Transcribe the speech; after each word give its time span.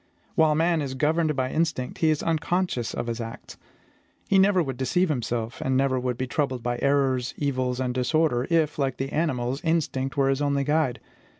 While 0.33 0.55
man 0.55 0.81
is 0.81 0.95
governed 0.95 1.35
by 1.35 1.51
instinct, 1.51 1.99
he 1.99 2.09
is 2.09 2.23
unconscious 2.23 2.95
of 2.95 3.05
his 3.05 3.21
acts. 3.21 3.55
He 4.27 4.39
never 4.39 4.63
would 4.63 4.75
deceive 4.77 5.09
himself, 5.09 5.61
and 5.63 5.77
never 5.77 5.99
would 5.99 6.17
be 6.17 6.25
troubled 6.25 6.63
by 6.63 6.79
errors, 6.81 7.35
evils, 7.37 7.79
and 7.79 7.93
disorder, 7.93 8.47
if, 8.49 8.79
like 8.79 8.97
the 8.97 9.11
animals, 9.13 9.61
instinct 9.63 10.17
were 10.17 10.29
his 10.29 10.41
only 10.41 10.63
guide. 10.63 10.99